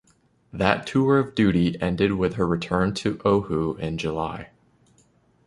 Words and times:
That 0.51 0.87
tour 0.87 1.19
of 1.19 1.35
duty 1.35 1.79
ended 1.79 2.13
with 2.13 2.33
her 2.33 2.47
return 2.47 2.95
to 2.95 3.21
Oahu 3.23 3.75
in 3.75 3.99
July. 3.99 4.49